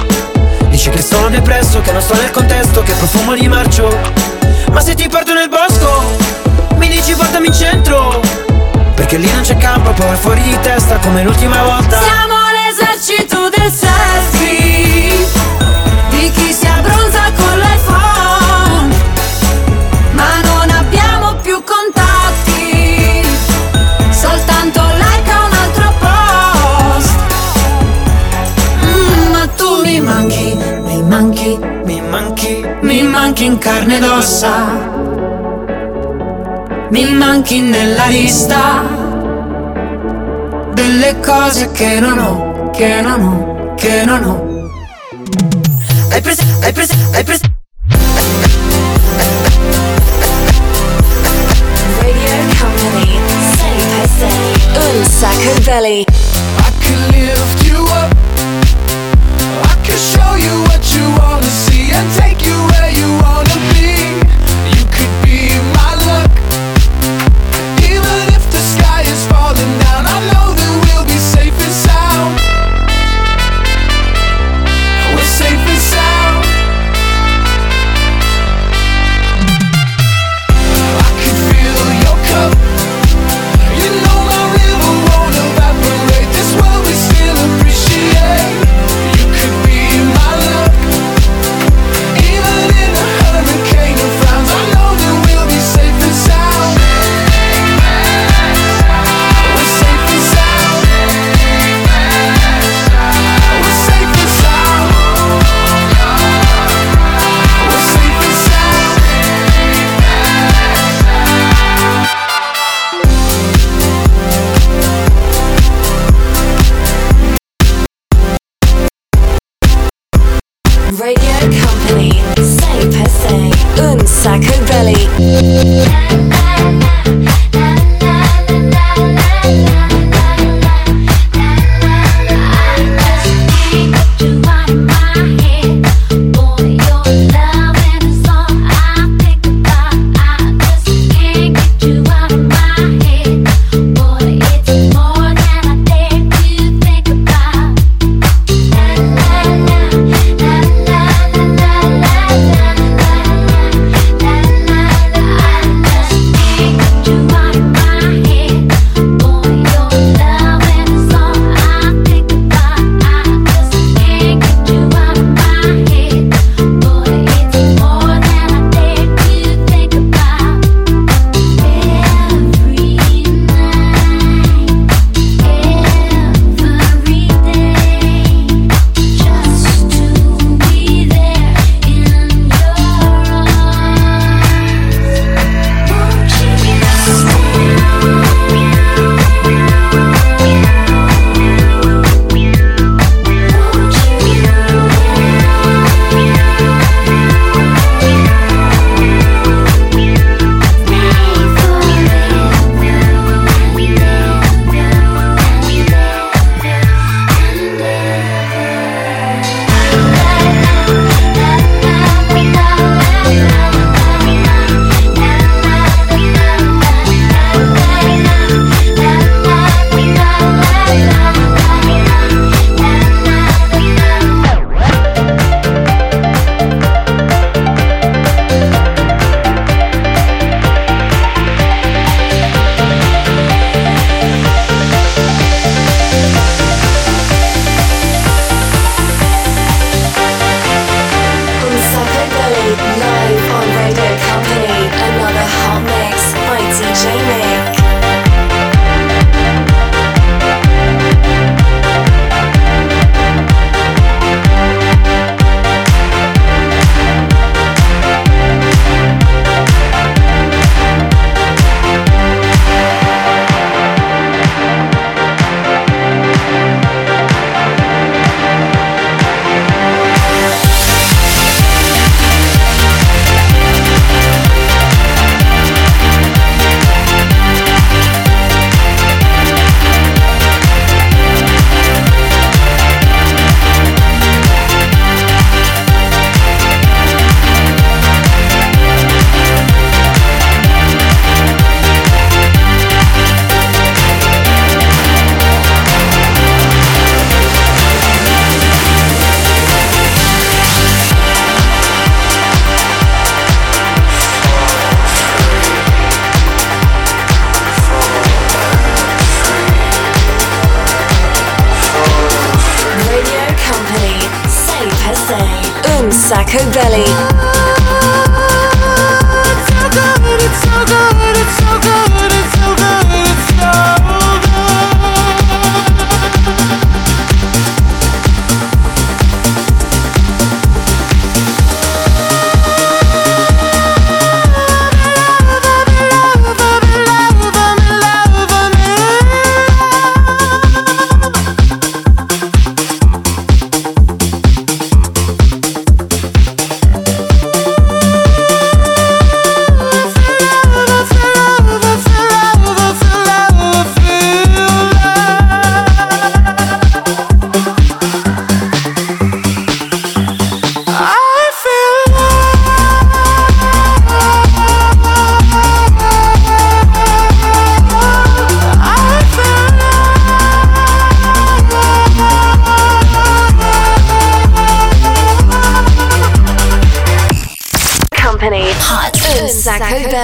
dici 0.68 0.90
che 0.90 1.00
sono 1.00 1.28
depresso, 1.28 1.80
che 1.80 1.92
non 1.92 2.02
sto 2.02 2.14
nel 2.14 2.30
contesto, 2.30 2.82
che 2.82 2.92
profumo 2.94 3.34
di 3.34 3.46
marcio. 3.46 3.88
Ma 4.72 4.80
se 4.80 4.94
ti 4.94 5.08
porto 5.08 5.32
nel 5.32 5.48
bosco, 5.48 6.16
mi 6.76 6.88
dici 6.88 7.14
portami 7.14 7.46
in 7.46 7.52
centro, 7.52 8.20
perché 8.94 9.16
lì 9.16 9.30
non 9.32 9.42
c'è 9.42 9.56
campo, 9.56 9.90
poi 9.90 10.16
fuori 10.16 10.42
di 10.42 10.58
testa 10.60 10.98
come 10.98 11.22
l'ultima 11.22 11.62
volta. 11.62 12.00
Siamo 12.00 12.34
l'esercito 12.50 13.48
del 13.48 13.72
selfie 13.72 15.26
Di 16.10 16.30
chi 16.32 16.52
si 16.52 16.66
abbronza 16.66 17.30
con 17.36 17.58
l'iPhone 17.58 18.05
mi 32.96 33.02
manchi 33.02 33.44
in 33.44 33.58
carne 33.58 33.96
ed 33.98 34.04
ossa 34.04 34.54
Mi 36.88 37.12
manchi 37.12 37.60
nella 37.60 38.06
lista 38.06 38.82
delle 40.72 41.20
cose 41.20 41.70
che 41.72 42.00
non 42.00 42.18
ho, 42.18 42.70
che 42.70 43.02
non 43.02 43.20
ho, 43.20 43.74
che 43.74 44.02
non 44.04 44.24
ho. 44.24 44.70
Hai 46.10 46.20
preso, 46.22 46.42
hai 46.62 46.72
preso, 46.72 46.94
hai 47.12 47.24
preso. 47.24 47.44
Radio 52.00 52.36
Company, 52.58 53.18
sei 53.56 53.78
per 53.90 54.08
sei, 54.16 54.96
un 54.96 55.04
sacco 55.04 55.52
belly. 55.64 56.00
I 56.00 56.04
can 56.80 57.08
lift 57.10 57.62
you 57.66 57.82
up. 57.84 58.14
I 59.64 59.74
can 59.82 59.98
show 59.98 60.34
you 60.36 60.62
what 60.68 60.84
you 60.94 61.04
wanna 61.18 61.42
see 61.42 61.90
and 61.92 62.10
take 62.14 62.42
you 62.46 62.56
where 62.68 62.85
you 63.06 63.12
all 63.24 63.44
know. 63.44 63.55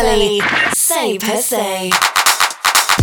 Belly. 0.02 0.40
Say 0.74 1.16
per 1.16 1.38
se. 1.38 1.88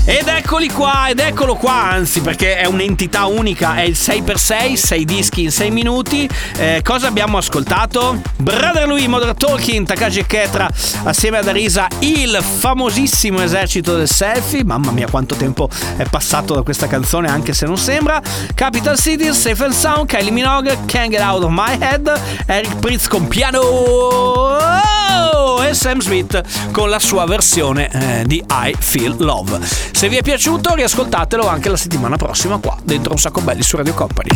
Ed 0.05 0.27
eccoli 0.27 0.69
qua, 0.69 1.07
ed 1.07 1.19
eccolo 1.19 1.55
qua, 1.55 1.91
anzi, 1.91 2.19
perché 2.21 2.57
è 2.57 2.65
un'entità 2.65 3.25
unica, 3.27 3.75
è 3.75 3.81
il 3.81 3.95
6x6, 3.95 4.73
6 4.73 5.05
dischi 5.05 5.43
in 5.43 5.51
6 5.51 5.71
minuti. 5.71 6.27
Eh, 6.57 6.81
cosa 6.83 7.07
abbiamo 7.07 7.37
ascoltato? 7.37 8.19
Brother 8.37 8.87
Louis, 8.87 9.05
Modern 9.05 9.37
Talking, 9.37 9.85
Takashi 9.85 10.19
e 10.19 10.25
Ketra, 10.25 10.67
assieme 11.03 11.37
ad 11.37 11.47
Arisa, 11.47 11.87
il 11.99 12.37
famosissimo 12.41 13.41
esercito 13.41 13.95
del 13.95 14.09
selfie. 14.09 14.63
Mamma 14.63 14.91
mia, 14.91 15.07
quanto 15.09 15.35
tempo 15.35 15.69
è 15.95 16.05
passato 16.09 16.55
da 16.55 16.63
questa 16.63 16.87
canzone, 16.87 17.29
anche 17.29 17.53
se 17.53 17.65
non 17.65 17.77
sembra. 17.77 18.21
Capital 18.55 18.97
Cities, 18.97 19.39
Safe 19.39 19.63
and 19.63 19.73
Sound, 19.73 20.07
Kylie 20.07 20.31
Minogue, 20.31 20.75
Can't 20.85 21.09
Get 21.11 21.21
Out 21.21 21.43
of 21.43 21.51
My 21.51 21.77
Head, 21.79 22.19
Eric 22.47 22.75
Pritz 22.77 23.07
con 23.07 23.27
piano. 23.27 23.59
Oh! 23.59 25.38
E 25.61 25.73
Sam 25.73 25.99
Smith 25.99 26.41
con 26.71 26.89
la 26.89 26.99
sua 26.99 27.25
versione 27.25 27.89
eh, 27.91 28.23
di 28.25 28.43
I 28.49 28.75
Feel 28.79 29.15
Love. 29.19 29.59
Se 29.91 30.07
vi 30.09 30.15
è 30.15 30.21
piaciuto, 30.21 30.73
riascoltatelo 30.73 31.47
anche 31.47 31.69
la 31.69 31.77
settimana 31.77 32.15
prossima 32.15 32.57
qua, 32.57 32.77
dentro 32.81 33.11
un 33.11 33.19
sacco 33.19 33.41
belli 33.41 33.61
su 33.61 33.75
Radio 33.75 33.93
Company. 33.93 34.29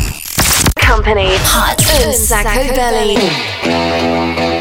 Company 0.87 1.33
Hot 1.33 2.05
un 2.05 2.13
sacco 2.13 2.73
belly. 2.73 4.52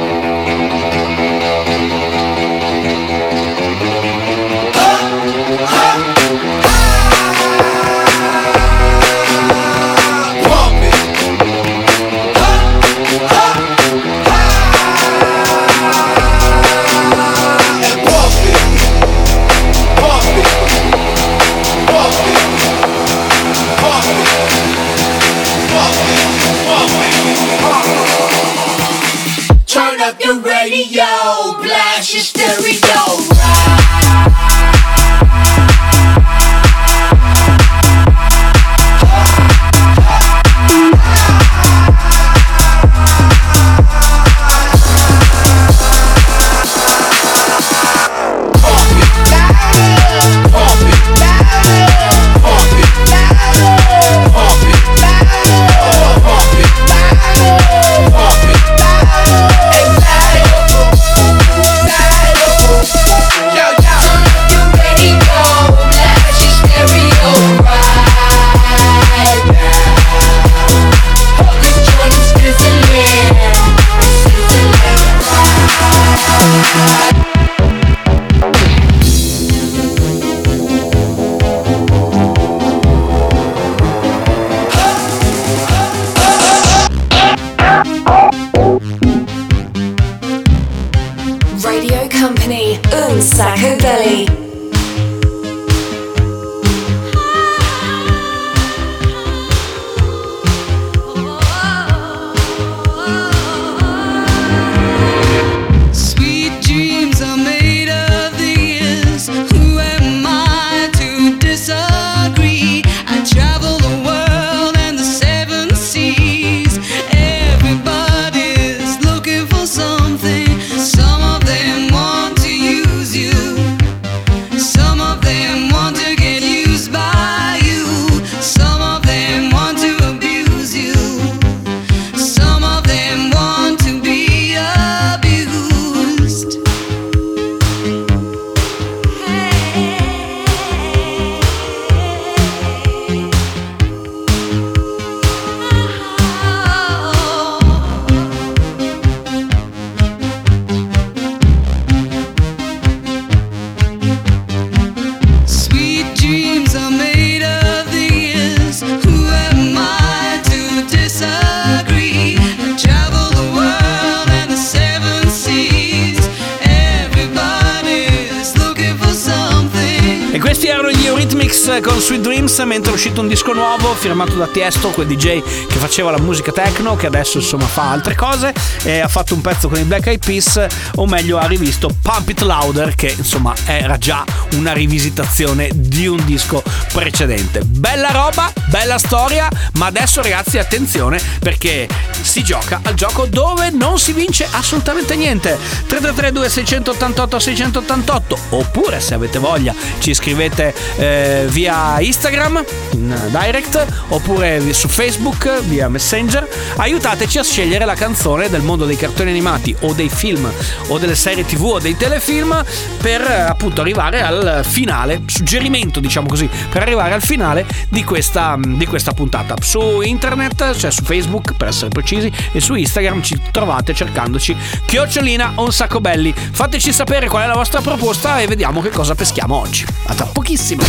Uscito 173.03 173.21
un 173.21 173.27
disco 173.27 173.53
nuovo 173.53 173.95
firmato 173.95 174.35
da 174.35 174.47
Tiesto, 174.47 174.91
quel 174.91 175.09
DJ 175.09 175.43
che 175.67 175.79
faceva 175.79 176.13
la 176.13 176.21
musica 176.21 176.53
techno, 176.53 176.95
che 176.95 177.09
adesso 177.09 177.39
insomma 177.39 177.67
fa 177.67 177.91
altre 177.91 178.15
cose 178.15 178.55
e 178.85 179.01
ha 179.01 179.09
fatto 179.09 179.35
un 179.35 179.41
pezzo 179.41 179.69
con 179.69 179.81
i 179.81 179.83
Black 179.83 180.07
Eyed 180.07 180.25
Peas, 180.25 180.65
o 180.95 181.07
meglio 181.09 181.37
ha 181.37 181.47
rivisto 181.47 181.91
Pump 182.01 182.29
It 182.29 182.43
Louder 182.43 182.95
che 182.95 183.13
insomma 183.19 183.55
era 183.67 183.99
già 183.99 184.25
una 184.53 184.73
rivisitazione 184.73 185.69
di 185.75 186.07
un 186.07 186.25
disco 186.25 186.63
precedente. 186.93 187.63
Bella 187.65 188.13
roba, 188.13 188.53
bella 188.67 188.99
storia, 188.99 189.49
ma 189.79 189.87
adesso 189.87 190.23
ragazzi 190.23 190.59
attenzione 190.59 191.21
perché 191.41 191.89
si 192.23 192.43
gioca 192.43 192.81
al 192.83 192.95
gioco 192.95 193.27
dove 193.27 193.71
non 193.71 193.99
si 193.99 194.13
vince 194.13 194.47
assolutamente 194.51 195.17
niente. 195.17 195.59
3332 195.87 196.49
688 196.49 197.39
688 197.39 198.39
oppure 198.51 199.01
se 199.01 199.15
avete 199.15 199.39
voglia 199.39 199.75
ci 199.99 200.15
scrivete 200.15 200.75
eh, 200.97 201.47
via 201.49 202.01
Instagram 202.01 202.65
in 202.93 203.29
direct 203.31 203.87
oppure 204.09 204.73
su 204.73 204.89
Facebook 204.89 205.61
via 205.63 205.89
Messenger. 205.89 206.49
Aiutateci 206.77 207.39
a 207.39 207.45
scegliere 207.45 207.85
la 207.85 207.95
canzone 207.95 208.49
del 208.49 208.63
mondo 208.63 208.85
dei 208.85 208.97
cartoni 208.97 209.31
animati 209.31 209.75
o 209.81 209.93
dei 209.93 210.09
film 210.09 210.51
o 210.89 210.99
delle 210.99 211.15
serie 211.15 211.45
TV 211.45 211.65
o 211.65 211.79
dei 211.79 211.97
telefilm 211.97 212.65
per 213.01 213.21
eh, 213.21 213.41
appunto 213.41 213.81
arrivare 213.81 214.23
al 214.23 214.63
finale, 214.65 215.23
suggerimento 215.27 216.01
diciamo 216.01 216.27
così, 216.27 216.49
per 216.71 216.83
arrivare 216.83 217.15
al 217.15 217.23
finale 217.23 217.67
di 217.89 218.05
questa, 218.05 218.59
di 218.59 218.87
questa 218.87 219.13
puntata. 219.13 219.55
Su 219.61 220.01
internet, 220.03 220.77
cioè 220.77 220.91
su 220.91 221.03
Facebook 221.03 221.55
per 221.57 221.69
essere 221.69 221.89
precisi, 221.89 222.12
e 222.19 222.61
su 222.61 222.75
Instagram 222.75 223.23
ci 223.23 223.41
trovate 223.51 223.95
cercandoci 223.95 224.57
chiocciolina 224.85 225.55
un 225.57 225.73
sacco 225.73 226.01
belli. 226.01 226.35
Fateci 226.35 226.93
sapere 226.93 227.29
qual 227.29 227.45
è 227.45 227.47
la 227.47 227.55
vostra 227.55 227.81
proposta 227.81 228.41
e 228.41 228.47
vediamo 228.47 228.81
che 228.81 228.91
cosa 228.91 229.15
peschiamo 229.15 229.57
oggi. 229.57 229.87
A 230.07 230.15
tra 230.15 230.27
pochissimo. 230.27 230.83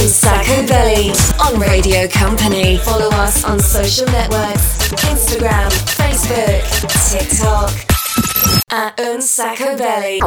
Un 0.00 0.08
Sacco 0.08 0.62
Belly 0.64 1.12
on 1.38 1.60
Radio 1.60 2.08
Company. 2.08 2.78
Follow 2.78 3.10
us 3.22 3.42
on 3.44 3.58
social 3.60 4.06
networks 4.10 4.78
Instagram, 5.10 5.70
Facebook, 5.70 6.62
TikTok. 7.10 7.97
At 8.70 9.00
Un 9.00 9.22
Sacco 9.22 9.80
Belly. 9.80 10.20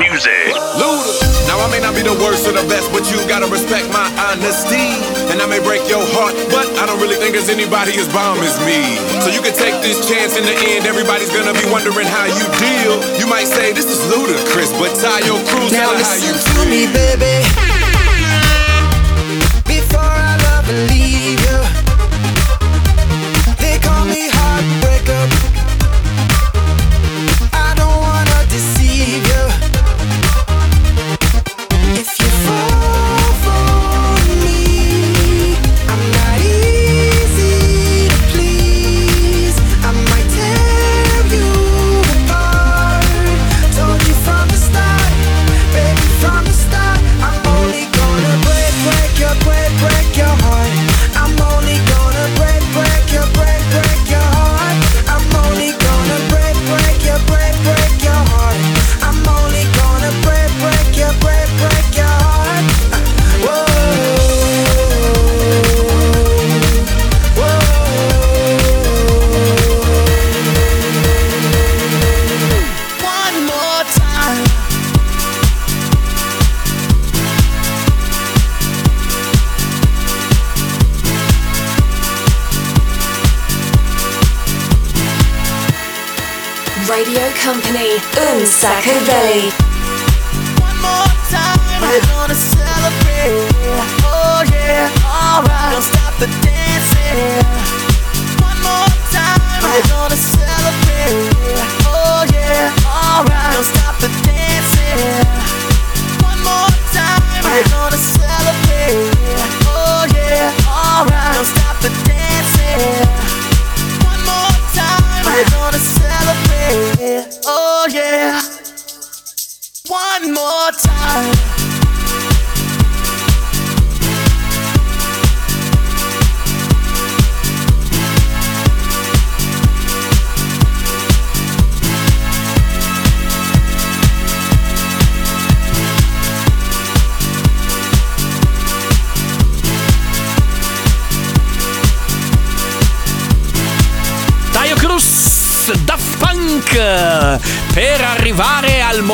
Music. 0.00 0.48
Luda. 0.80 1.12
Now 1.44 1.60
I 1.60 1.68
may 1.68 1.76
not 1.76 1.92
be 1.92 2.00
the 2.00 2.16
worst 2.24 2.48
or 2.48 2.56
the 2.56 2.64
best, 2.64 2.88
but 2.88 3.04
you 3.12 3.20
gotta 3.28 3.44
respect 3.52 3.84
my 3.92 4.08
honesty. 4.16 4.96
And 5.28 5.36
I 5.36 5.44
may 5.44 5.60
break 5.60 5.84
your 5.92 6.00
heart, 6.16 6.32
but 6.48 6.64
I 6.80 6.88
don't 6.88 6.96
really 7.04 7.20
think 7.20 7.36
there's 7.36 7.52
anybody 7.52 7.92
as 8.00 8.08
bomb 8.08 8.40
as 8.40 8.56
me. 8.64 8.80
So 9.20 9.28
you 9.28 9.44
can 9.44 9.52
take 9.52 9.76
this 9.84 10.08
chance 10.08 10.40
in 10.40 10.44
the 10.48 10.56
end. 10.72 10.88
Everybody's 10.88 11.28
gonna 11.36 11.52
be 11.52 11.68
wondering 11.68 12.08
how 12.08 12.24
you 12.24 12.44
deal. 12.56 12.96
You 13.20 13.28
might 13.28 13.44
say 13.44 13.76
this 13.76 13.84
is 13.84 14.00
ludicrous, 14.08 14.72
but 14.80 14.96
tie 14.96 15.20
your 15.28 15.36
crews 15.52 15.68
Now 15.76 15.92
tell 15.92 16.00
her 16.00 16.00
how 16.00 16.16
you 16.16 16.32
listen 16.32 16.64
to 16.64 16.64
me, 16.72 16.88
baby. 16.96 17.71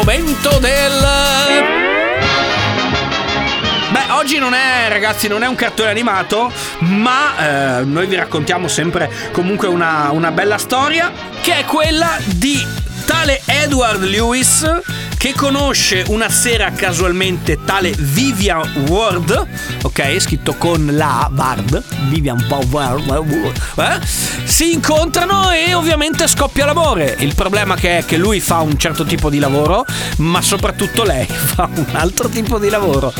Momento 0.08 0.58
del... 0.58 1.06
Beh, 3.90 4.12
oggi 4.12 4.38
non 4.38 4.54
è, 4.54 4.88
ragazzi, 4.88 5.28
non 5.28 5.42
è 5.42 5.46
un 5.46 5.54
cartone 5.54 5.90
animato, 5.90 6.50
ma 6.78 7.80
eh, 7.80 7.84
noi 7.84 8.06
vi 8.06 8.16
raccontiamo 8.16 8.68
sempre 8.68 9.10
comunque 9.32 9.68
una, 9.68 10.08
una 10.12 10.30
bella 10.30 10.56
storia, 10.56 11.12
che 11.42 11.58
è 11.58 11.64
quella 11.66 12.16
di 12.24 12.66
tale 13.04 13.42
Edward 13.44 14.02
Lewis 14.02 14.66
che 15.18 15.34
conosce 15.34 16.04
una 16.08 16.28
sera 16.28 16.70
casualmente 16.70 17.58
tale 17.64 17.92
Vivian 17.98 18.86
Ward, 18.88 19.46
ok, 19.82 20.16
scritto 20.20 20.54
con 20.54 20.90
la 20.92 21.28
Ward, 21.34 21.82
Vivian 22.08 22.46
Ward, 22.70 23.52
eh? 23.78 24.06
si 24.44 24.72
incontrano 24.72 25.50
e 25.50 25.74
ovviamente 25.74 26.28
scoppia 26.28 26.66
l'amore. 26.66 27.16
Il 27.18 27.34
problema 27.34 27.74
che 27.74 27.98
è 27.98 28.04
che 28.04 28.16
lui 28.16 28.38
fa 28.38 28.60
un 28.60 28.78
certo 28.78 29.04
tipo 29.04 29.28
di 29.28 29.40
lavoro, 29.40 29.84
ma 30.18 30.40
soprattutto 30.40 31.02
lei 31.02 31.26
fa 31.26 31.68
un 31.74 31.86
altro 31.94 32.28
tipo 32.28 32.60
di 32.60 32.68
lavoro. 32.68 33.12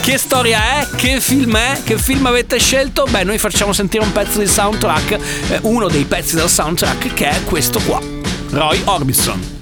Che 0.00 0.18
storia 0.18 0.78
è? 0.78 0.88
Che 0.94 1.20
film 1.20 1.56
è? 1.56 1.80
Che 1.82 1.98
film 1.98 2.24
avete 2.26 2.60
scelto? 2.60 3.04
Beh, 3.10 3.24
noi 3.24 3.38
facciamo 3.38 3.72
sentire 3.72 4.04
un 4.04 4.12
pezzo 4.12 4.38
di 4.38 4.46
soundtrack, 4.46 5.18
eh, 5.48 5.58
uno 5.62 5.88
dei 5.88 6.04
pezzi 6.04 6.36
del 6.36 6.48
soundtrack 6.48 7.12
che 7.14 7.28
è 7.28 7.42
questo 7.42 7.80
qua. 7.80 8.00
Roy 8.50 8.80
Orbison. 8.84 9.61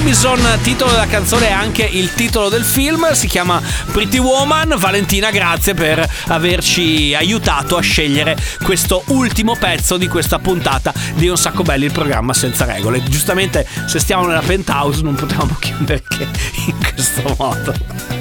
Orbison, 0.00 0.40
titolo 0.62 0.92
della 0.92 1.06
canzone 1.06 1.48
e 1.48 1.52
anche 1.52 1.82
il 1.82 2.14
titolo 2.14 2.48
del 2.48 2.64
film, 2.64 3.12
si 3.12 3.26
chiama 3.26 3.60
Pretty 3.92 4.16
Woman. 4.16 4.74
Valentina, 4.78 5.30
grazie 5.30 5.74
per 5.74 6.10
averci 6.28 7.14
aiutato 7.14 7.76
a 7.76 7.82
scegliere 7.82 8.34
questo 8.62 9.02
ultimo 9.08 9.56
pezzo 9.56 9.98
di 9.98 10.08
questa 10.08 10.38
puntata 10.38 10.94
di 11.16 11.28
Un 11.28 11.36
sacco 11.36 11.62
belli 11.62 11.84
il 11.84 11.92
programma 11.92 12.32
senza 12.32 12.64
regole. 12.64 13.02
Giustamente 13.02 13.66
se 13.86 13.98
stiamo 13.98 14.26
nella 14.26 14.40
penthouse 14.40 15.02
non 15.02 15.14
potevamo 15.14 15.54
chiudere 15.60 16.02
che 16.08 16.26
in 16.66 16.78
questo 16.94 17.34
modo. 17.36 18.19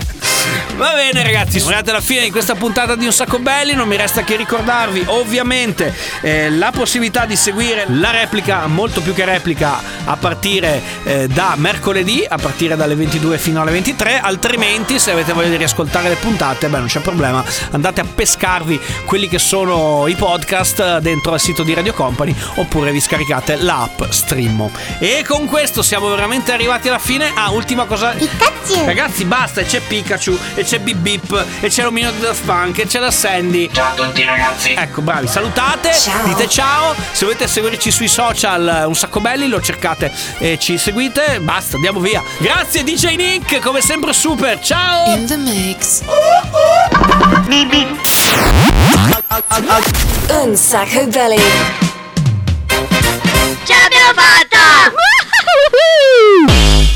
Va 0.75 0.93
bene 0.93 1.23
ragazzi, 1.23 1.53
siamo 1.59 1.67
arrivati 1.67 1.89
alla 1.89 2.01
fine 2.01 2.21
di 2.21 2.31
questa 2.31 2.55
puntata 2.55 2.95
di 2.95 3.05
Un 3.05 3.11
Sacco 3.11 3.39
Belli, 3.39 3.73
non 3.73 3.87
mi 3.87 3.97
resta 3.97 4.23
che 4.23 4.37
ricordarvi 4.37 5.03
ovviamente 5.07 5.93
eh, 6.21 6.49
la 6.49 6.71
possibilità 6.71 7.25
di 7.25 7.35
seguire 7.35 7.85
la 7.89 8.11
replica, 8.11 8.65
molto 8.67 9.01
più 9.01 9.13
che 9.13 9.25
replica, 9.25 9.81
a 10.05 10.15
partire 10.15 10.81
eh, 11.03 11.27
da 11.27 11.55
mercoledì, 11.57 12.25
a 12.27 12.37
partire 12.37 12.77
dalle 12.77 12.95
22 12.95 13.37
fino 13.37 13.61
alle 13.61 13.71
23, 13.71 14.21
altrimenti 14.21 14.99
se 14.99 15.11
avete 15.11 15.33
voglia 15.33 15.49
di 15.49 15.57
riascoltare 15.57 16.07
le 16.07 16.15
puntate, 16.15 16.67
beh 16.67 16.77
non 16.77 16.87
c'è 16.87 17.01
problema, 17.01 17.43
andate 17.71 17.99
a 17.99 18.05
pescarvi 18.05 18.79
quelli 19.03 19.27
che 19.27 19.39
sono 19.39 20.07
i 20.07 20.15
podcast 20.15 20.99
dentro 20.99 21.33
al 21.33 21.41
sito 21.41 21.63
di 21.63 21.73
Radio 21.73 21.93
Company 21.93 22.33
oppure 22.55 22.91
vi 22.91 23.01
scaricate 23.01 23.57
l'app 23.57 24.01
Streammo. 24.09 24.71
E 24.99 25.25
con 25.27 25.45
questo 25.45 25.81
siamo 25.81 26.07
veramente 26.09 26.53
arrivati 26.53 26.87
alla 26.87 26.99
fine. 26.99 27.31
Ah, 27.33 27.51
ultima 27.51 27.85
cosa. 27.85 28.15
Ragazzi, 28.85 29.25
basta, 29.25 29.63
c'è 29.63 29.79
Pikachu, 29.81 30.37
e 30.55 30.63
c'è 30.63 30.79
Bip 30.79 30.97
Bip, 30.97 31.45
e 31.61 31.69
c'è 31.69 31.83
l'omino 31.83 32.11
di 32.11 32.19
Daft 32.19 32.43
Punk, 32.45 32.79
e 32.79 32.85
c'è 32.87 32.99
la 32.99 33.11
Sandy. 33.11 33.69
Ciao 33.71 33.91
a 33.91 33.93
tutti 33.93 34.23
ragazzi. 34.23 34.73
Ecco, 34.73 35.01
bravi, 35.01 35.27
salutate, 35.27 35.91
dite 36.25 36.47
ciao. 36.47 36.95
Se 37.11 37.25
volete 37.25 37.47
seguirci 37.47 37.91
sui 37.91 38.07
social, 38.07 38.67
eh, 38.67 38.85
un 38.85 38.95
sacco 38.95 39.19
belli, 39.19 39.47
lo 39.47 39.61
cercate 39.61 40.11
e 40.37 40.57
ci 40.59 40.77
seguite. 40.77 41.39
Basta, 41.41 41.75
andiamo 41.75 41.99
via. 41.99 42.23
Grazie 42.37 42.83
DJ 42.83 43.15
Nick, 43.15 43.59
come 43.59 43.81
sempre 43.81 44.13
super. 44.13 44.59
Ciao. 44.59 45.15
In 45.15 45.25
the 45.25 45.37
mix. 45.37 46.01
Un 50.29 50.55
sacco 50.55 51.05
belli. 51.07 51.41
Ce 53.63 53.73
l'abbiamo 53.73 54.13
fatta! 54.13 54.91